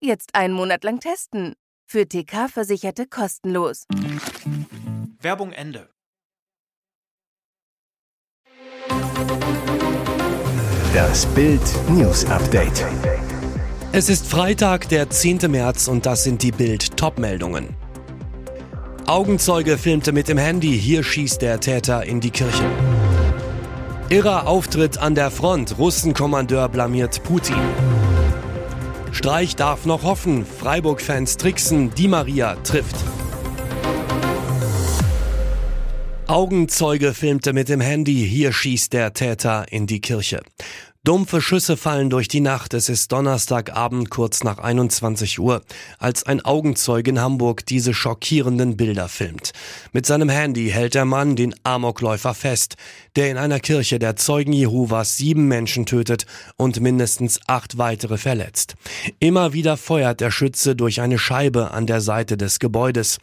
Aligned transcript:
Jetzt 0.00 0.34
einen 0.34 0.52
Monat 0.52 0.84
lang 0.84 1.00
testen. 1.00 1.54
Für 1.88 2.06
TK-Versicherte 2.06 3.06
kostenlos. 3.06 3.84
Werbung 5.20 5.52
Ende. 5.52 5.88
Das 10.92 11.24
Bild 11.26 11.62
News 11.88 12.26
Update. 12.26 12.84
Es 13.92 14.10
ist 14.10 14.26
Freitag, 14.26 14.90
der 14.90 15.08
10. 15.08 15.50
März 15.50 15.88
und 15.88 16.04
das 16.04 16.24
sind 16.24 16.42
die 16.42 16.52
Bild 16.52 16.98
Topmeldungen. 16.98 17.74
Augenzeuge 19.06 19.78
filmte 19.78 20.12
mit 20.12 20.28
dem 20.28 20.36
Handy, 20.36 20.78
hier 20.78 21.04
schießt 21.04 21.40
der 21.40 21.60
Täter 21.60 22.04
in 22.04 22.20
die 22.20 22.30
Kirche. 22.30 22.64
Irrer 24.10 24.46
Auftritt 24.46 24.98
an 24.98 25.14
der 25.14 25.30
Front, 25.30 25.78
Russenkommandeur 25.78 26.68
blamiert 26.68 27.22
Putin. 27.22 27.56
Streich 29.16 29.56
darf 29.56 29.86
noch 29.86 30.02
hoffen, 30.02 30.44
Freiburg-Fans 30.44 31.38
tricksen, 31.38 31.90
Di 31.94 32.06
Maria 32.06 32.54
trifft. 32.56 32.96
Augenzeuge 36.26 37.14
filmte 37.14 37.54
mit 37.54 37.70
dem 37.70 37.80
Handy, 37.80 38.28
hier 38.28 38.52
schießt 38.52 38.92
der 38.92 39.14
Täter 39.14 39.64
in 39.70 39.86
die 39.86 40.02
Kirche. 40.02 40.42
Dumpfe 41.06 41.40
Schüsse 41.40 41.76
fallen 41.76 42.10
durch 42.10 42.26
die 42.26 42.40
Nacht. 42.40 42.74
Es 42.74 42.88
ist 42.88 43.12
Donnerstagabend 43.12 44.10
kurz 44.10 44.42
nach 44.42 44.58
21 44.58 45.38
Uhr, 45.38 45.62
als 46.00 46.24
ein 46.24 46.44
Augenzeuge 46.44 47.10
in 47.10 47.20
Hamburg 47.20 47.64
diese 47.64 47.94
schockierenden 47.94 48.76
Bilder 48.76 49.08
filmt. 49.08 49.52
Mit 49.92 50.04
seinem 50.04 50.28
Handy 50.28 50.68
hält 50.70 50.96
der 50.96 51.04
Mann 51.04 51.36
den 51.36 51.54
Amokläufer 51.62 52.34
fest, 52.34 52.74
der 53.14 53.30
in 53.30 53.36
einer 53.36 53.60
Kirche 53.60 54.00
der 54.00 54.16
Zeugen 54.16 54.52
Jehovas 54.52 55.16
sieben 55.16 55.46
Menschen 55.46 55.86
tötet 55.86 56.26
und 56.56 56.80
mindestens 56.80 57.38
acht 57.46 57.78
weitere 57.78 58.18
verletzt. 58.18 58.74
Immer 59.20 59.52
wieder 59.52 59.76
feuert 59.76 60.20
der 60.20 60.32
Schütze 60.32 60.74
durch 60.74 61.00
eine 61.00 61.20
Scheibe 61.20 61.70
an 61.70 61.86
der 61.86 62.00
Seite 62.00 62.36
des 62.36 62.58
Gebäudes. 62.58 63.18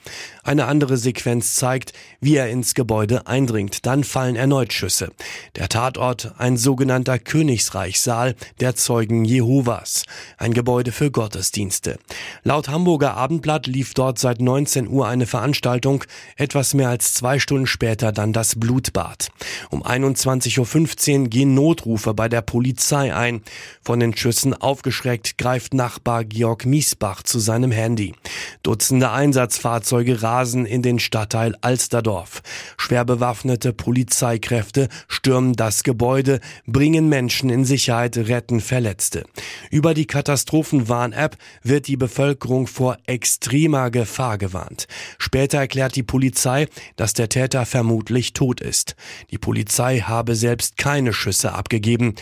Eine 0.45 0.67
andere 0.67 0.95
Sequenz 0.95 1.55
zeigt, 1.55 1.91
wie 2.21 2.37
er 2.37 2.49
ins 2.49 2.75
Gebäude 2.75 3.27
eindringt. 3.27 3.85
Dann 3.85 4.05
fallen 4.05 4.37
erneut 4.37 4.71
Schüsse. 4.71 5.09
Der 5.57 5.67
Tatort, 5.67 6.33
ein 6.37 6.55
sogenannter 6.55 7.19
Königs 7.19 7.72
Geburtsreichsaal 7.73 8.35
der 8.59 8.75
Zeugen 8.75 9.25
Jehovas, 9.25 10.03
ein 10.37 10.53
Gebäude 10.53 10.91
für 10.91 11.09
Gottesdienste. 11.09 11.97
Laut 12.43 12.69
Hamburger 12.69 13.15
Abendblatt 13.15 13.65
lief 13.65 13.95
dort 13.95 14.19
seit 14.19 14.41
19 14.41 14.87
Uhr 14.87 15.07
eine 15.07 15.25
Veranstaltung, 15.25 16.03
etwas 16.37 16.75
mehr 16.75 16.89
als 16.89 17.15
zwei 17.15 17.39
Stunden 17.39 17.65
später 17.65 18.11
dann 18.11 18.31
das 18.31 18.59
Blutbad. 18.59 19.29
Um 19.71 19.83
21.15 19.83 21.21
Uhr 21.21 21.27
gehen 21.29 21.55
Notrufe 21.55 22.13
bei 22.13 22.29
der 22.29 22.41
Polizei 22.41 23.13
ein. 23.13 23.41
Von 23.83 23.99
den 23.99 24.15
Schüssen 24.15 24.53
aufgeschreckt 24.53 25.37
greift 25.39 25.73
Nachbar 25.73 26.23
Georg 26.25 26.65
Miesbach 26.65 27.23
zu 27.23 27.39
seinem 27.39 27.71
Handy. 27.71 28.13
Dutzende 28.61 29.11
Einsatzfahrzeuge 29.11 30.21
rasen 30.21 30.65
in 30.65 30.83
den 30.83 30.99
Stadtteil 30.99 31.55
Alsterdorf. 31.61 32.43
Schwer 32.77 33.03
bewaffnete 33.03 33.73
Polizeikräfte 33.73 34.89
stürmen 35.07 35.53
das 35.53 35.83
Gebäude, 35.83 36.39
bringen 36.67 37.09
Menschen 37.09 37.49
in 37.49 37.62
Sicherheit, 37.65 38.17
retten 38.17 38.59
Verletzte. 38.59 39.25
Über 39.71 39.93
die 39.93 40.07
Katastrophenwarn-App 40.07 41.37
wird 41.63 41.87
die 41.87 41.97
Bevölkerung 41.97 42.67
vor 42.67 42.97
extremer 43.05 43.91
Gefahr 43.91 44.37
gewarnt. 44.37 44.87
Später 45.17 45.59
erklärt 45.59 45.95
die 45.95 46.03
Polizei, 46.03 46.67
dass 46.95 47.13
der 47.13 47.29
Täter 47.29 47.65
vermutlich 47.65 48.33
tot 48.33 48.61
ist. 48.61 48.95
Die 49.31 49.37
Polizei 49.37 49.99
habe 49.99 50.35
selbst 50.35 50.77
keine 50.77 51.13
Schüsse 51.13 51.53
abgegeben. 51.53 52.15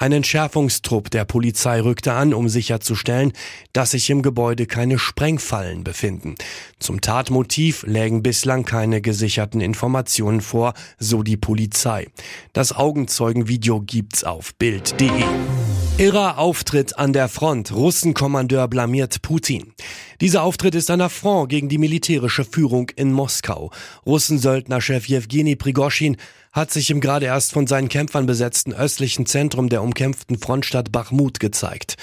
Ein 0.00 0.12
Entschärfungstrupp 0.12 1.10
der 1.10 1.24
Polizei 1.24 1.80
rückte 1.80 2.12
an, 2.12 2.32
um 2.32 2.48
sicherzustellen, 2.48 3.32
dass 3.72 3.90
sich 3.90 4.08
im 4.10 4.22
Gebäude 4.22 4.66
keine 4.66 4.96
Sprengfallen 4.96 5.82
befinden. 5.82 6.36
Zum 6.78 7.00
Tatmotiv 7.00 7.82
lägen 7.82 8.22
bislang 8.22 8.64
keine 8.64 9.00
gesicherten 9.00 9.60
Informationen 9.60 10.40
vor, 10.40 10.74
so 11.00 11.24
die 11.24 11.36
Polizei. 11.36 12.06
Das 12.52 12.72
Augenzeugenvideo 12.72 13.80
gibt's 13.80 14.22
auf 14.22 14.54
Bild.de. 14.54 15.10
Irrer 15.98 16.38
Auftritt 16.38 16.96
an 16.96 17.12
der 17.12 17.28
Front. 17.28 17.74
Russenkommandeur 17.74 18.68
blamiert 18.68 19.20
Putin. 19.20 19.74
Dieser 20.20 20.42
Auftritt 20.42 20.74
ist 20.74 20.90
ein 20.90 21.00
Affront 21.00 21.48
gegen 21.48 21.68
die 21.68 21.78
militärische 21.78 22.44
Führung 22.44 22.90
in 22.96 23.12
Moskau. 23.12 23.70
Russensöldnerchef 24.04 25.06
Jewgeni 25.06 25.54
Prigoschin 25.54 26.16
hat 26.50 26.72
sich 26.72 26.90
im 26.90 27.00
gerade 27.00 27.26
erst 27.26 27.52
von 27.52 27.68
seinen 27.68 27.88
Kämpfern 27.88 28.26
besetzten 28.26 28.72
östlichen 28.72 29.26
Zentrum 29.26 29.68
der 29.68 29.80
umkämpften 29.80 30.38
Frontstadt 30.38 30.90
Bachmut 30.90 31.38
gezeigt. 31.38 31.96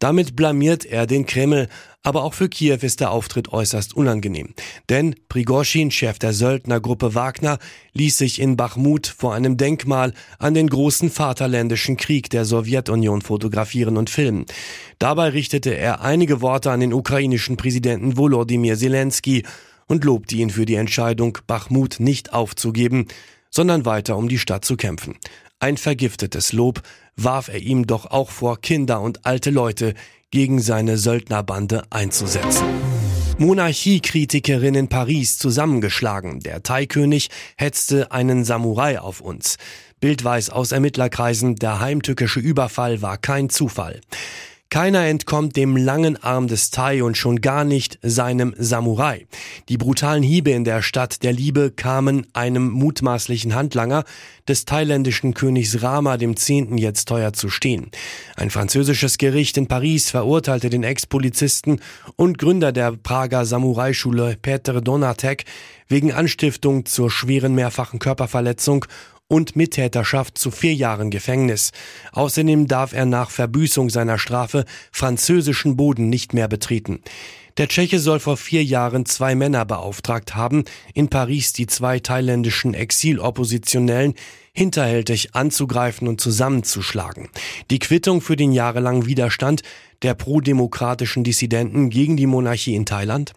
Damit 0.00 0.34
blamiert 0.34 0.84
er 0.84 1.06
den 1.06 1.26
Kreml, 1.26 1.68
aber 2.02 2.24
auch 2.24 2.32
für 2.32 2.48
Kiew 2.48 2.78
ist 2.80 3.00
der 3.00 3.10
Auftritt 3.10 3.52
äußerst 3.52 3.94
unangenehm. 3.94 4.54
Denn 4.88 5.14
Prigoschin, 5.28 5.90
Chef 5.90 6.18
der 6.18 6.32
Söldnergruppe 6.32 7.14
Wagner, 7.14 7.58
ließ 7.92 8.16
sich 8.16 8.40
in 8.40 8.56
Bachmut 8.56 9.06
vor 9.06 9.34
einem 9.34 9.58
Denkmal 9.58 10.14
an 10.38 10.54
den 10.54 10.70
großen 10.70 11.10
Vaterländischen 11.10 11.98
Krieg 11.98 12.30
der 12.30 12.46
Sowjetunion 12.46 13.20
fotografieren 13.20 13.98
und 13.98 14.08
filmen. 14.08 14.46
Dabei 14.98 15.28
richtete 15.28 15.76
er 15.76 16.00
einige 16.00 16.40
Worte 16.40 16.70
an 16.70 16.80
den 16.80 16.94
ukrainischen 16.94 17.58
Präsidenten 17.60 18.16
Volodymyr 18.16 18.74
Zelensky 18.78 19.44
und 19.86 20.02
lobte 20.04 20.34
ihn 20.36 20.48
für 20.48 20.64
die 20.64 20.76
Entscheidung, 20.76 21.36
Bachmut 21.46 22.00
nicht 22.00 22.32
aufzugeben, 22.32 23.06
sondern 23.50 23.84
weiter 23.84 24.16
um 24.16 24.30
die 24.30 24.38
Stadt 24.38 24.64
zu 24.64 24.78
kämpfen. 24.78 25.16
Ein 25.58 25.76
vergiftetes 25.76 26.54
Lob 26.54 26.80
warf 27.16 27.48
er 27.48 27.58
ihm 27.58 27.86
doch 27.86 28.06
auch 28.06 28.30
vor, 28.30 28.62
Kinder 28.62 29.02
und 29.02 29.26
alte 29.26 29.50
Leute 29.50 29.92
gegen 30.30 30.62
seine 30.62 30.96
Söldnerbande 30.96 31.82
einzusetzen. 31.90 32.64
Monarchiekritikerin 33.36 34.74
in 34.74 34.88
Paris 34.88 35.36
zusammengeschlagen. 35.36 36.40
Der 36.40 36.62
Thai-König 36.62 37.28
hetzte 37.56 38.10
einen 38.10 38.44
Samurai 38.44 38.98
auf 39.00 39.20
uns. 39.20 39.58
Bild 40.00 40.24
weiß 40.24 40.48
aus 40.48 40.72
Ermittlerkreisen, 40.72 41.56
der 41.56 41.80
heimtückische 41.80 42.40
Überfall 42.40 43.02
war 43.02 43.18
kein 43.18 43.50
Zufall. 43.50 44.00
Keiner 44.70 45.06
entkommt 45.06 45.56
dem 45.56 45.76
langen 45.76 46.22
Arm 46.22 46.46
des 46.46 46.70
Tai 46.70 47.02
und 47.02 47.16
schon 47.16 47.40
gar 47.40 47.64
nicht 47.64 47.98
seinem 48.02 48.54
Samurai. 48.56 49.26
Die 49.68 49.76
brutalen 49.76 50.22
Hiebe 50.22 50.52
in 50.52 50.62
der 50.62 50.80
Stadt 50.80 51.24
der 51.24 51.32
Liebe 51.32 51.72
kamen 51.72 52.28
einem 52.34 52.70
mutmaßlichen 52.70 53.56
Handlanger 53.56 54.04
des 54.46 54.66
thailändischen 54.66 55.34
Königs 55.34 55.82
Rama 55.82 56.16
dem 56.16 56.36
Zehnten 56.36 56.78
jetzt 56.78 57.08
teuer 57.08 57.32
zu 57.32 57.48
stehen. 57.48 57.90
Ein 58.36 58.50
französisches 58.50 59.18
Gericht 59.18 59.56
in 59.56 59.66
Paris 59.66 60.08
verurteilte 60.10 60.70
den 60.70 60.84
Ex-Polizisten 60.84 61.80
und 62.14 62.38
Gründer 62.38 62.70
der 62.70 62.92
Prager 62.92 63.44
Samurai-Schule 63.44 64.36
Peter 64.40 64.80
Donatek 64.80 65.46
wegen 65.88 66.12
Anstiftung 66.12 66.86
zur 66.86 67.10
schweren 67.10 67.56
mehrfachen 67.56 67.98
Körperverletzung 67.98 68.84
und 69.30 69.54
Mittäterschaft 69.54 70.36
zu 70.36 70.50
vier 70.50 70.74
Jahren 70.74 71.10
Gefängnis. 71.10 71.70
Außerdem 72.12 72.66
darf 72.66 72.92
er 72.92 73.06
nach 73.06 73.30
Verbüßung 73.30 73.88
seiner 73.88 74.18
Strafe 74.18 74.64
französischen 74.90 75.76
Boden 75.76 76.10
nicht 76.10 76.34
mehr 76.34 76.48
betreten. 76.48 77.00
Der 77.56 77.68
Tscheche 77.68 78.00
soll 78.00 78.18
vor 78.18 78.36
vier 78.36 78.64
Jahren 78.64 79.06
zwei 79.06 79.36
Männer 79.36 79.64
beauftragt 79.64 80.34
haben, 80.34 80.64
in 80.94 81.08
Paris 81.08 81.52
die 81.52 81.66
zwei 81.66 82.00
thailändischen 82.00 82.74
Exiloppositionellen 82.74 84.14
hinterhältig 84.52 85.34
anzugreifen 85.34 86.08
und 86.08 86.20
zusammenzuschlagen. 86.20 87.28
Die 87.70 87.78
Quittung 87.78 88.20
für 88.20 88.36
den 88.36 88.52
jahrelangen 88.52 89.06
Widerstand 89.06 89.62
der 90.02 90.14
prodemokratischen 90.14 91.24
Dissidenten 91.24 91.90
gegen 91.90 92.16
die 92.16 92.26
Monarchie 92.26 92.74
in 92.74 92.86
Thailand? 92.86 93.32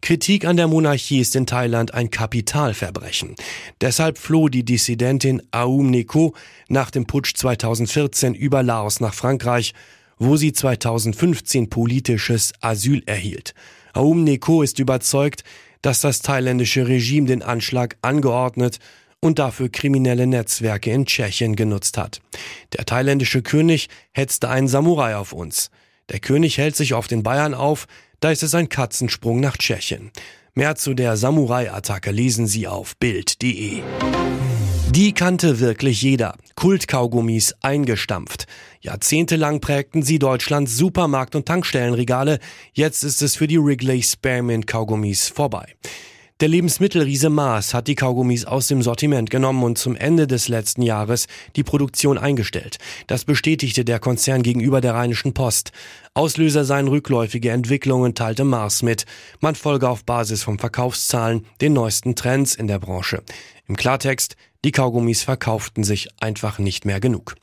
Kritik 0.00 0.44
an 0.44 0.56
der 0.56 0.68
Monarchie 0.68 1.20
ist 1.20 1.34
in 1.36 1.46
Thailand 1.46 1.92
ein 1.92 2.10
Kapitalverbrechen. 2.10 3.34
Deshalb 3.80 4.18
floh 4.18 4.48
die 4.48 4.64
Dissidentin 4.64 5.42
Aum 5.50 5.90
Neko 5.90 6.34
nach 6.68 6.90
dem 6.90 7.06
Putsch 7.06 7.34
2014 7.34 8.34
über 8.34 8.62
Laos 8.62 9.00
nach 9.00 9.14
Frankreich, 9.14 9.74
wo 10.18 10.36
sie 10.36 10.52
2015 10.52 11.68
politisches 11.68 12.52
Asyl 12.60 13.02
erhielt. 13.06 13.54
Aum 13.92 14.24
Neko 14.24 14.62
ist 14.62 14.78
überzeugt, 14.78 15.44
dass 15.82 16.00
das 16.00 16.22
thailändische 16.22 16.88
Regime 16.88 17.26
den 17.26 17.42
Anschlag 17.42 17.96
angeordnet 18.00 18.78
und 19.24 19.38
dafür 19.38 19.70
kriminelle 19.70 20.26
Netzwerke 20.26 20.90
in 20.90 21.06
Tschechien 21.06 21.56
genutzt 21.56 21.96
hat. 21.96 22.20
Der 22.74 22.84
thailändische 22.84 23.42
König 23.42 23.88
hetzte 24.12 24.50
einen 24.50 24.68
Samurai 24.68 25.16
auf 25.16 25.32
uns. 25.32 25.70
Der 26.10 26.20
König 26.20 26.58
hält 26.58 26.76
sich 26.76 26.92
auf 26.92 27.08
den 27.08 27.22
Bayern 27.22 27.54
auf, 27.54 27.86
da 28.20 28.30
ist 28.30 28.42
es 28.42 28.54
ein 28.54 28.68
Katzensprung 28.68 29.40
nach 29.40 29.56
Tschechien. 29.56 30.10
Mehr 30.52 30.76
zu 30.76 30.94
der 30.94 31.16
Samurai-Attacke 31.16 32.10
lesen 32.10 32.46
Sie 32.46 32.68
auf 32.68 32.96
Bild.de. 32.98 33.82
Die 34.90 35.12
kannte 35.12 35.58
wirklich 35.58 36.02
jeder. 36.02 36.36
Kultkaugummis 36.54 37.54
eingestampft. 37.62 38.46
Jahrzehntelang 38.80 39.60
prägten 39.60 40.02
sie 40.02 40.18
Deutschlands 40.18 40.76
Supermarkt- 40.76 41.34
und 41.34 41.46
Tankstellenregale. 41.46 42.38
Jetzt 42.72 43.02
ist 43.02 43.22
es 43.22 43.34
für 43.34 43.48
die 43.48 43.58
Wrigley 43.58 44.02
Spearmint 44.02 44.66
Kaugummis 44.66 45.28
vorbei. 45.28 45.74
Der 46.40 46.48
Lebensmittelriese 46.48 47.30
Mars 47.30 47.74
hat 47.74 47.86
die 47.86 47.94
Kaugummis 47.94 48.44
aus 48.44 48.66
dem 48.66 48.82
Sortiment 48.82 49.30
genommen 49.30 49.62
und 49.62 49.78
zum 49.78 49.94
Ende 49.94 50.26
des 50.26 50.48
letzten 50.48 50.82
Jahres 50.82 51.28
die 51.54 51.62
Produktion 51.62 52.18
eingestellt. 52.18 52.78
Das 53.06 53.24
bestätigte 53.24 53.84
der 53.84 54.00
Konzern 54.00 54.42
gegenüber 54.42 54.80
der 54.80 54.94
Rheinischen 54.94 55.32
Post. 55.32 55.70
Auslöser 56.12 56.64
seien 56.64 56.88
rückläufige 56.88 57.52
Entwicklungen, 57.52 58.16
teilte 58.16 58.42
Mars 58.42 58.82
mit. 58.82 59.06
Man 59.38 59.54
folge 59.54 59.88
auf 59.88 60.04
Basis 60.04 60.42
von 60.42 60.58
Verkaufszahlen 60.58 61.46
den 61.60 61.72
neuesten 61.72 62.16
Trends 62.16 62.56
in 62.56 62.66
der 62.66 62.80
Branche. 62.80 63.22
Im 63.68 63.76
Klartext, 63.76 64.34
die 64.64 64.72
Kaugummis 64.72 65.22
verkauften 65.22 65.84
sich 65.84 66.08
einfach 66.18 66.58
nicht 66.58 66.84
mehr 66.84 66.98
genug. 66.98 67.36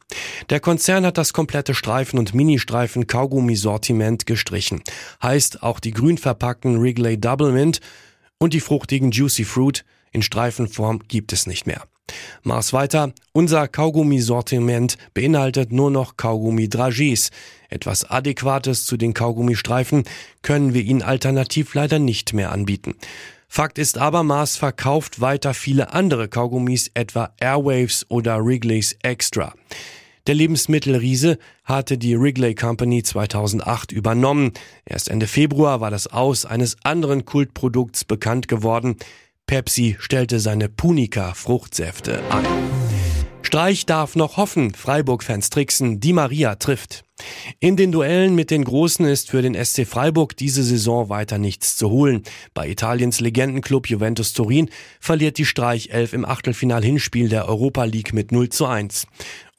Der 0.49 0.59
Konzern 0.59 1.05
hat 1.05 1.17
das 1.17 1.31
komplette 1.31 1.75
Streifen- 1.75 2.19
und 2.19 2.33
Ministreifen 2.33 3.07
Kaugummisortiment 3.07 4.25
gestrichen. 4.25 4.81
Heißt, 5.23 5.63
auch 5.63 5.79
die 5.79 5.91
grün 5.91 6.17
verpackten 6.17 6.81
Wrigley 6.81 7.17
Double 7.17 7.53
Mint 7.53 7.79
und 8.41 8.55
die 8.55 8.59
fruchtigen 8.59 9.11
Juicy 9.11 9.45
Fruit 9.45 9.85
in 10.11 10.23
Streifenform 10.23 11.01
gibt 11.07 11.31
es 11.31 11.45
nicht 11.45 11.67
mehr. 11.67 11.83
Mars 12.41 12.73
weiter, 12.73 13.13
unser 13.33 13.67
Kaugummisortiment 13.67 14.97
beinhaltet 15.13 15.71
nur 15.71 15.91
noch 15.91 16.17
Kaugummi-Dragees. 16.17 17.29
Etwas 17.69 18.03
Adäquates 18.09 18.87
zu 18.87 18.97
den 18.97 19.13
Kaugummistreifen 19.13 20.05
können 20.41 20.73
wir 20.73 20.81
Ihnen 20.81 21.03
alternativ 21.03 21.75
leider 21.75 21.99
nicht 21.99 22.33
mehr 22.33 22.51
anbieten. 22.51 22.95
Fakt 23.47 23.77
ist 23.77 23.99
aber, 23.99 24.23
Mars 24.23 24.57
verkauft 24.57 25.21
weiter 25.21 25.53
viele 25.53 25.93
andere 25.93 26.27
Kaugummis, 26.27 26.89
etwa 26.95 27.33
Airwaves 27.39 28.07
oder 28.09 28.43
Wrigley's 28.43 28.97
Extra. 29.03 29.53
Der 30.27 30.35
Lebensmittelriese 30.35 31.37
hatte 31.63 31.97
die 31.97 32.19
Wrigley 32.19 32.53
Company 32.53 33.01
2008 33.01 33.91
übernommen. 33.91 34.51
Erst 34.85 35.09
Ende 35.09 35.27
Februar 35.27 35.81
war 35.81 35.89
das 35.89 36.07
Aus 36.07 36.45
eines 36.45 36.77
anderen 36.83 37.25
Kultprodukts 37.25 38.05
bekannt 38.05 38.47
geworden. 38.47 38.97
Pepsi 39.47 39.97
stellte 39.99 40.39
seine 40.39 40.69
Punica 40.69 41.33
Fruchtsäfte 41.33 42.21
ein. 42.29 42.45
Streich 43.41 43.85
darf 43.85 44.15
noch 44.15 44.37
hoffen, 44.37 44.73
Freiburg-Fans 44.73 45.49
tricksen, 45.49 45.99
Di 45.99 46.13
Maria 46.13 46.55
trifft. 46.55 47.03
In 47.59 47.77
den 47.77 47.91
Duellen 47.91 48.35
mit 48.35 48.51
den 48.51 48.63
Großen 48.63 49.05
ist 49.05 49.29
für 49.29 49.41
den 49.41 49.53
SC 49.53 49.85
Freiburg 49.85 50.35
diese 50.37 50.63
Saison 50.63 51.09
weiter 51.09 51.37
nichts 51.37 51.77
zu 51.77 51.89
holen. 51.89 52.23
Bei 52.53 52.67
Italiens 52.67 53.19
Legendenclub 53.19 53.87
Juventus 53.87 54.33
Turin 54.33 54.69
verliert 54.99 55.37
die 55.37 55.45
Streichelf 55.45 56.13
im 56.13 56.25
Achtelfinal-Hinspiel 56.25 57.29
der 57.29 57.47
Europa 57.47 57.83
League 57.83 58.13
mit 58.13 58.31
0 58.31 58.49
zu 58.49 58.65
1 58.65 59.07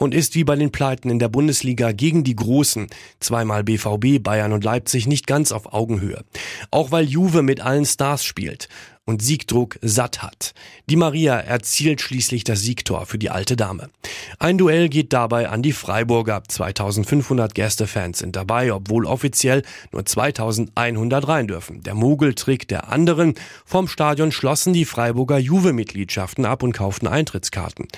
und 0.02 0.14
ist 0.14 0.34
wie 0.34 0.44
bei 0.44 0.56
den 0.56 0.72
Pleiten 0.72 1.10
in 1.10 1.18
der 1.18 1.28
Bundesliga 1.28 1.92
gegen 1.92 2.24
die 2.24 2.34
Großen, 2.34 2.88
zweimal 3.20 3.62
BVB, 3.62 4.20
Bayern 4.20 4.52
und 4.52 4.64
Leipzig, 4.64 5.06
nicht 5.06 5.26
ganz 5.26 5.52
auf 5.52 5.72
Augenhöhe. 5.72 6.24
Auch 6.70 6.90
weil 6.90 7.04
Juve 7.04 7.42
mit 7.42 7.60
allen 7.60 7.84
Stars 7.84 8.24
spielt 8.24 8.68
und 9.04 9.20
Siegdruck 9.20 9.78
satt 9.82 10.22
hat. 10.22 10.54
Die 10.88 10.94
Maria 10.94 11.36
erzielt 11.36 12.00
schließlich 12.00 12.44
das 12.44 12.60
Siegtor 12.60 13.04
für 13.06 13.18
die 13.18 13.30
alte 13.30 13.56
Dame. 13.56 13.90
Ein 14.38 14.58
Duell 14.58 14.88
geht 14.88 15.12
dabei 15.12 15.48
an 15.48 15.62
die 15.62 15.72
Freiburger. 15.72 16.42
2500 16.46 17.52
Gästefans 17.52 18.20
sind 18.20 18.36
dabei, 18.36 18.72
obwohl 18.72 19.06
offiziell 19.06 19.62
nur 19.90 20.06
2100 20.06 21.26
rein 21.26 21.48
dürfen. 21.48 21.82
Der 21.82 21.94
Mogeltrick 21.94 22.68
der 22.68 22.90
anderen. 22.90 23.34
Vom 23.64 23.88
Stadion 23.88 24.30
schlossen 24.30 24.72
die 24.72 24.84
Freiburger 24.84 25.38
Juve-Mitgliedschaften 25.38 26.44
ab 26.44 26.62
und 26.62 26.72
kauften 26.72 27.08
Eintrittskarten. 27.08 27.88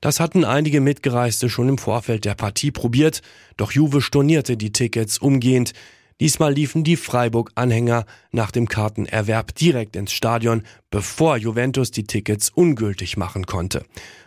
Das 0.00 0.20
hatten 0.20 0.44
einige 0.44 0.80
Mitgereiste 0.80 1.48
schon 1.48 1.68
im 1.68 1.78
Vorfeld 1.78 2.24
der 2.24 2.34
Partie 2.34 2.70
probiert, 2.70 3.22
doch 3.56 3.72
Juve 3.72 4.00
stornierte 4.00 4.56
die 4.56 4.72
Tickets 4.72 5.18
umgehend. 5.18 5.72
Diesmal 6.22 6.54
liefen 6.54 6.84
die 6.84 6.94
Freiburg-Anhänger 6.94 8.06
nach 8.30 8.52
dem 8.52 8.68
Kartenerwerb 8.68 9.56
direkt 9.56 9.96
ins 9.96 10.12
Stadion, 10.12 10.62
bevor 10.88 11.36
Juventus 11.36 11.90
die 11.90 12.04
Tickets 12.04 12.48
ungültig 12.48 13.16
machen 13.16 13.44
konnte 13.44 13.82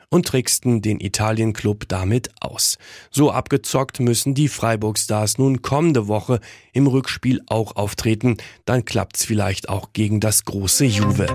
und 0.10 0.28
tricksten 0.28 0.82
den 0.82 1.00
Italien-Club 1.00 1.86
damit 1.88 2.32
aus. 2.42 2.78
So 3.12 3.32
abgezockt 3.32 4.02
müssen 4.02 4.34
die 4.34 4.50
Freiburg-Stars 4.50 5.38
nun 5.38 5.62
kommende 5.62 6.10
Woche 6.10 6.42
im 6.74 6.88
Rückspiel 6.88 7.42
auch 7.46 7.78
auftreten. 7.78 8.36
Dann 8.66 8.84
klappt's 8.84 9.24
vielleicht 9.24 9.70
auch 9.70 9.94
gegen 9.94 10.20
das 10.20 10.44
große 10.44 10.84
Juve. 10.84 11.28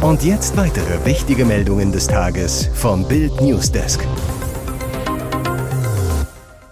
Und 0.00 0.24
jetzt 0.24 0.56
weitere 0.56 1.04
wichtige 1.04 1.44
Meldungen 1.44 1.92
des 1.92 2.06
Tages 2.06 2.70
vom 2.72 3.06
Bild 3.06 3.38
Newsdesk. 3.42 4.00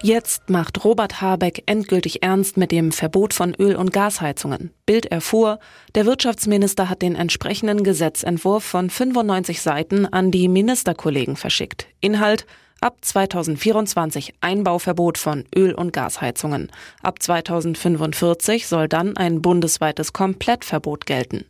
Jetzt 0.07 0.51
macht 0.51 0.85
Robert 0.85 1.21
Habeck 1.21 1.65
endgültig 1.67 2.23
ernst 2.23 2.57
mit 2.57 2.71
dem 2.71 2.93
Verbot 2.93 3.35
von 3.35 3.57
Öl- 3.57 3.75
und 3.75 3.93
Gasheizungen. 3.93 4.71
Bild 4.87 5.07
erfuhr, 5.07 5.59
der 5.97 6.07
Wirtschaftsminister 6.07 6.89
hat 6.89 7.03
den 7.03 7.17
entsprechenden 7.17 7.83
Gesetzentwurf 7.83 8.63
von 8.63 8.89
95 8.89 9.61
Seiten 9.61 10.07
an 10.07 10.31
die 10.31 10.47
Ministerkollegen 10.47 11.35
verschickt. 11.35 11.89
Inhalt 12.01 12.47
Ab 12.81 12.99
2024 13.01 14.35
Einbauverbot 14.41 15.19
von 15.19 15.45
Öl- 15.57 15.75
und 15.75 15.93
Gasheizungen. 15.93 16.71
Ab 17.03 17.21
2045 17.21 18.69
soll 18.69 18.87
dann 18.87 19.17
ein 19.17 19.43
bundesweites 19.43 20.13
Komplettverbot 20.13 21.07
gelten. 21.07 21.47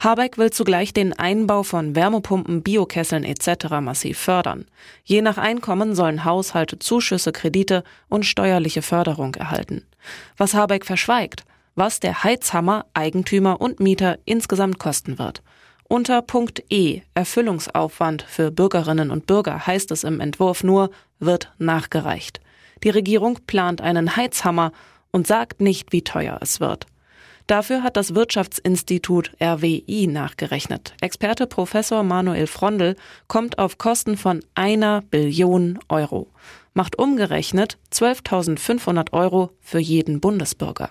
Habeck 0.00 0.36
will 0.38 0.50
zugleich 0.50 0.92
den 0.92 1.12
Einbau 1.12 1.62
von 1.62 1.96
Wärmepumpen, 1.96 2.62
Biokesseln 2.62 3.24
etc. 3.24 3.80
massiv 3.80 4.18
fördern. 4.18 4.66
Je 5.04 5.22
nach 5.22 5.38
Einkommen 5.38 5.94
sollen 5.94 6.24
Haushalte 6.24 6.78
Zuschüsse, 6.78 7.32
Kredite 7.32 7.84
und 8.08 8.26
steuerliche 8.26 8.82
Förderung 8.82 9.34
erhalten. 9.34 9.86
Was 10.36 10.54
Habeck 10.54 10.84
verschweigt, 10.84 11.44
was 11.74 12.00
der 12.00 12.22
Heizhammer 12.22 12.86
Eigentümer 12.94 13.60
und 13.60 13.80
Mieter 13.80 14.18
insgesamt 14.24 14.78
kosten 14.78 15.18
wird. 15.18 15.42
Unter 15.88 16.22
Punkt 16.22 16.62
E 16.70 17.02
Erfüllungsaufwand 17.14 18.22
für 18.22 18.50
Bürgerinnen 18.50 19.10
und 19.10 19.26
Bürger 19.26 19.66
heißt 19.66 19.90
es 19.90 20.04
im 20.04 20.20
Entwurf 20.20 20.64
nur, 20.64 20.90
wird 21.18 21.52
nachgereicht. 21.58 22.40
Die 22.82 22.90
Regierung 22.90 23.38
plant 23.46 23.80
einen 23.80 24.16
Heizhammer 24.16 24.72
und 25.10 25.26
sagt 25.26 25.60
nicht, 25.60 25.92
wie 25.92 26.02
teuer 26.02 26.38
es 26.40 26.60
wird. 26.60 26.86
Dafür 27.46 27.82
hat 27.82 27.96
das 27.96 28.14
Wirtschaftsinstitut 28.14 29.32
RWI 29.40 30.06
nachgerechnet. 30.06 30.94
Experte 31.02 31.46
Professor 31.46 32.02
Manuel 32.02 32.46
Frondel 32.46 32.96
kommt 33.28 33.58
auf 33.58 33.76
Kosten 33.76 34.16
von 34.16 34.40
einer 34.54 35.02
Billion 35.02 35.78
Euro. 35.88 36.28
Macht 36.72 36.98
umgerechnet 36.98 37.78
12.500 37.92 39.12
Euro 39.12 39.50
für 39.60 39.78
jeden 39.78 40.20
Bundesbürger. 40.20 40.90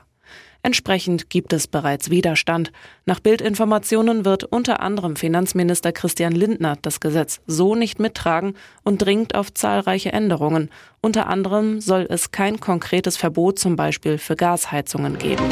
Entsprechend 0.66 1.30
gibt 1.30 1.52
es 1.52 1.68
bereits 1.68 2.10
Widerstand. 2.10 2.72
Nach 3.06 3.20
Bildinformationen 3.20 4.24
wird 4.24 4.46
unter 4.46 4.80
anderem 4.80 5.18
Finanzminister 5.18 5.92
Christian 5.92 6.32
Lindner 6.32 6.78
das 6.82 7.02
Gesetz 7.02 7.42
so 7.48 7.76
nicht 7.76 8.00
mittragen 8.00 8.54
und 8.84 9.02
dringt 9.02 9.36
auf 9.36 9.54
zahlreiche 9.54 10.14
Änderungen. 10.14 10.70
Unter 11.02 11.28
anderem 11.28 11.82
soll 11.82 12.08
es 12.10 12.32
kein 12.32 12.62
konkretes 12.62 13.18
Verbot 13.18 13.60
zum 13.60 13.76
Beispiel 13.76 14.18
für 14.18 14.38
Gasheizungen 14.38 15.18
geben. 15.18 15.44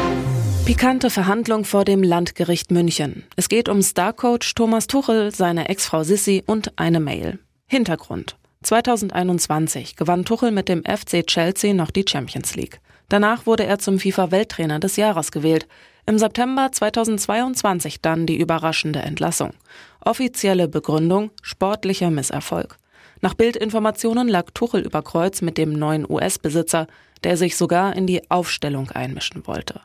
Pikante 0.72 1.10
Verhandlung 1.10 1.66
vor 1.66 1.84
dem 1.84 2.02
Landgericht 2.02 2.72
München. 2.72 3.26
Es 3.36 3.50
geht 3.50 3.68
um 3.68 3.82
Starcoach 3.82 4.56
Thomas 4.56 4.88
Tuchel, 4.88 5.36
seine 5.36 5.68
Ex-Frau 5.68 6.04
Sissi 6.04 6.44
und 6.48 6.80
eine 6.80 7.02
Mail. 7.02 7.40
Hintergrund. 7.68 8.38
2021 8.64 9.98
gewann 9.98 10.24
Tuchel 10.24 10.52
mit 10.52 10.70
dem 10.70 10.84
FC 10.86 11.28
Chelsea 11.28 11.74
noch 11.74 11.92
die 11.92 12.06
Champions 12.08 12.56
League. 12.56 12.80
Danach 13.10 13.46
wurde 13.46 13.66
er 13.66 13.80
zum 13.80 14.00
FIFA-Welttrainer 14.00 14.80
des 14.80 14.96
Jahres 14.96 15.34
gewählt. 15.34 15.68
Im 16.06 16.18
September 16.18 16.72
2022 16.72 18.00
dann 18.00 18.26
die 18.26 18.38
überraschende 18.38 19.00
Entlassung. 19.00 19.52
Offizielle 20.00 20.70
Begründung 20.70 21.32
sportlicher 21.42 22.12
Misserfolg. 22.12 22.78
Nach 23.20 23.34
Bildinformationen 23.34 24.30
lag 24.30 24.46
Tuchel 24.54 24.84
über 24.84 25.02
Kreuz 25.02 25.42
mit 25.42 25.58
dem 25.58 25.74
neuen 25.74 26.10
US-Besitzer, 26.10 26.88
der 27.26 27.36
sich 27.36 27.58
sogar 27.58 27.94
in 27.94 28.08
die 28.08 28.32
Aufstellung 28.32 28.90
einmischen 28.92 29.46
wollte. 29.46 29.82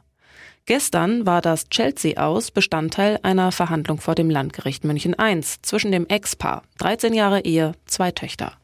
Gestern 0.67 1.27
war 1.27 1.43
das 1.43 1.69
Chelsea 1.69 2.21
aus 2.21 2.51
Bestandteil 2.51 3.21
einer 3.23 3.53
Verhandlung 3.53 4.01
vor 4.01 4.17
dem 4.17 4.29
Landgericht 4.29 4.83
München 4.83 5.15
I 5.21 5.41
zwischen 5.63 5.93
dem 5.93 6.09
Ex-Paar, 6.09 6.63
13 6.79 7.15
Jahre 7.15 7.43
Ehe, 7.43 7.75
zwei 7.87 8.11
Töchter. 8.11 8.55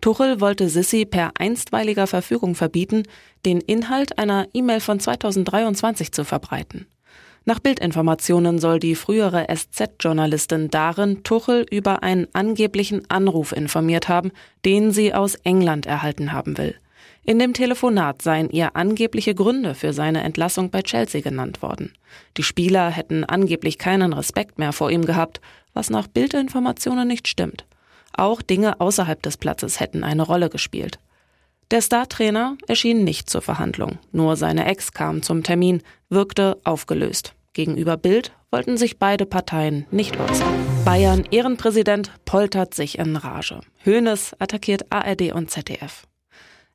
Tuchel 0.00 0.40
wollte 0.40 0.68
Sissi 0.68 1.04
per 1.04 1.32
einstweiliger 1.36 2.06
Verfügung 2.06 2.54
verbieten, 2.54 3.02
den 3.44 3.60
Inhalt 3.60 4.18
einer 4.18 4.46
E-Mail 4.54 4.78
von 4.78 5.00
2023 5.00 6.12
zu 6.12 6.24
verbreiten. 6.24 6.86
Nach 7.44 7.58
Bildinformationen 7.58 8.60
soll 8.60 8.78
die 8.78 8.94
frühere 8.94 9.48
SZ-Journalistin 9.52 10.70
darin 10.70 11.24
Tuchel 11.24 11.66
über 11.68 12.04
einen 12.04 12.28
angeblichen 12.34 13.10
Anruf 13.10 13.50
informiert 13.50 14.08
haben, 14.08 14.30
den 14.64 14.92
sie 14.92 15.12
aus 15.12 15.34
England 15.34 15.86
erhalten 15.86 16.32
haben 16.32 16.56
will. 16.56 16.76
In 17.24 17.38
dem 17.38 17.54
Telefonat 17.54 18.20
seien 18.20 18.50
ihr 18.50 18.74
angebliche 18.74 19.34
Gründe 19.34 19.74
für 19.74 19.92
seine 19.92 20.22
Entlassung 20.22 20.70
bei 20.70 20.82
Chelsea 20.82 21.20
genannt 21.20 21.62
worden. 21.62 21.92
Die 22.36 22.42
Spieler 22.42 22.90
hätten 22.90 23.24
angeblich 23.24 23.78
keinen 23.78 24.12
Respekt 24.12 24.58
mehr 24.58 24.72
vor 24.72 24.90
ihm 24.90 25.04
gehabt, 25.04 25.40
was 25.72 25.88
nach 25.88 26.08
Bildinformationen 26.08 27.06
nicht 27.06 27.28
stimmt. 27.28 27.64
Auch 28.12 28.42
Dinge 28.42 28.80
außerhalb 28.80 29.22
des 29.22 29.36
Platzes 29.36 29.78
hätten 29.78 30.02
eine 30.02 30.22
Rolle 30.22 30.50
gespielt. 30.50 30.98
Der 31.70 31.80
Startrainer 31.80 32.58
erschien 32.66 33.04
nicht 33.04 33.30
zur 33.30 33.40
Verhandlung, 33.40 33.98
nur 34.10 34.36
seine 34.36 34.66
Ex 34.66 34.92
kam 34.92 35.22
zum 35.22 35.42
Termin, 35.44 35.80
wirkte 36.10 36.58
aufgelöst. 36.64 37.34
Gegenüber 37.54 37.96
Bild 37.96 38.32
wollten 38.50 38.76
sich 38.76 38.98
beide 38.98 39.26
Parteien 39.26 39.86
nicht 39.90 40.18
äußern. 40.18 40.54
Bayern 40.84 41.24
Ehrenpräsident 41.30 42.10
poltert 42.24 42.74
sich 42.74 42.98
in 42.98 43.16
Rage. 43.16 43.60
Hoeneß 43.86 44.36
attackiert 44.38 44.90
ARD 44.90 45.32
und 45.32 45.50
ZDF. 45.50 46.06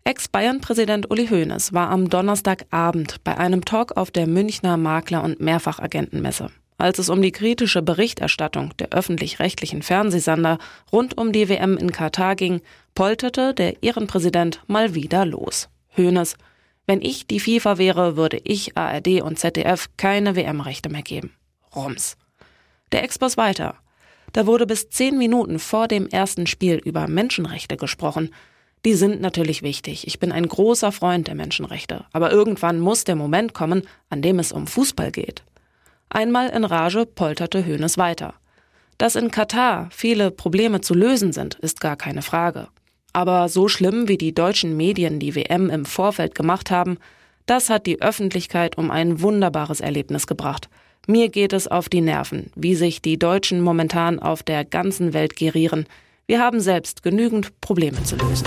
Ex-Bayern-Präsident 0.07 1.11
Uli 1.11 1.27
Hoeneß 1.27 1.73
war 1.73 1.89
am 1.89 2.09
Donnerstagabend 2.09 3.21
bei 3.25 3.37
einem 3.37 3.65
Talk 3.65 3.97
auf 3.97 4.09
der 4.09 4.25
Münchner 4.25 4.77
Makler- 4.77 5.21
und 5.21 5.41
Mehrfachagentenmesse. 5.41 6.49
Als 6.77 6.97
es 6.97 7.09
um 7.09 7.21
die 7.21 7.33
kritische 7.33 7.81
Berichterstattung 7.81 8.71
der 8.77 8.93
öffentlich-rechtlichen 8.93 9.81
Fernsehsender 9.81 10.59
rund 10.93 11.17
um 11.17 11.33
die 11.33 11.49
WM 11.49 11.75
in 11.75 11.91
Katar 11.91 12.37
ging, 12.37 12.61
polterte 12.95 13.53
der 13.53 13.83
Ehrenpräsident 13.83 14.63
mal 14.67 14.95
wieder 14.95 15.25
los. 15.25 15.67
Hoeneß, 15.97 16.37
wenn 16.85 17.01
ich 17.01 17.27
die 17.27 17.41
FIFA 17.41 17.77
wäre, 17.77 18.15
würde 18.15 18.39
ich 18.45 18.77
ARD 18.77 19.21
und 19.21 19.37
ZDF 19.37 19.89
keine 19.97 20.37
WM-Rechte 20.37 20.87
mehr 20.87 21.03
geben. 21.03 21.33
Rums. 21.75 22.15
Der 22.93 23.03
Ex-Boss 23.03 23.35
weiter. 23.35 23.75
Da 24.31 24.45
wurde 24.45 24.67
bis 24.67 24.87
zehn 24.87 25.17
Minuten 25.17 25.59
vor 25.59 25.89
dem 25.89 26.07
ersten 26.07 26.47
Spiel 26.47 26.77
über 26.77 27.09
Menschenrechte 27.09 27.75
gesprochen. 27.75 28.29
Die 28.85 28.93
sind 28.93 29.21
natürlich 29.21 29.63
wichtig. 29.63 30.07
Ich 30.07 30.19
bin 30.19 30.31
ein 30.31 30.47
großer 30.47 30.91
Freund 30.91 31.27
der 31.27 31.35
Menschenrechte. 31.35 32.05
Aber 32.13 32.31
irgendwann 32.31 32.79
muss 32.79 33.03
der 33.03 33.15
Moment 33.15 33.53
kommen, 33.53 33.83
an 34.09 34.21
dem 34.21 34.39
es 34.39 34.51
um 34.51 34.67
Fußball 34.67 35.11
geht. 35.11 35.43
Einmal 36.09 36.49
in 36.49 36.63
Rage 36.63 37.05
polterte 37.05 37.65
Hoeneß 37.65 37.97
weiter. 37.97 38.33
Dass 38.97 39.15
in 39.15 39.29
Katar 39.29 39.89
viele 39.91 40.31
Probleme 40.31 40.81
zu 40.81 40.93
lösen 40.93 41.33
sind, 41.33 41.55
ist 41.55 41.81
gar 41.81 41.97
keine 41.97 42.21
Frage. 42.21 42.67
Aber 43.13 43.49
so 43.49 43.67
schlimm, 43.67 44.07
wie 44.07 44.17
die 44.17 44.33
deutschen 44.33 44.77
Medien 44.77 45.19
die 45.19 45.35
WM 45.35 45.69
im 45.69 45.85
Vorfeld 45.85 46.35
gemacht 46.35 46.71
haben, 46.71 46.97
das 47.45 47.69
hat 47.69 47.85
die 47.85 48.01
Öffentlichkeit 48.01 48.77
um 48.77 48.91
ein 48.91 49.21
wunderbares 49.21 49.79
Erlebnis 49.79 50.27
gebracht. 50.27 50.69
Mir 51.07 51.29
geht 51.29 51.53
es 51.53 51.67
auf 51.67 51.87
die 51.87 52.01
Nerven, 52.01 52.51
wie 52.55 52.75
sich 52.75 53.01
die 53.01 53.17
Deutschen 53.17 53.61
momentan 53.61 54.19
auf 54.19 54.43
der 54.43 54.65
ganzen 54.65 55.13
Welt 55.13 55.35
gerieren. 55.35 55.85
Wir 56.29 56.41
haben 56.41 56.59
selbst 56.59 57.03
genügend 57.03 57.61
Probleme 57.61 58.03
zu 58.03 58.17
lösen. 58.17 58.45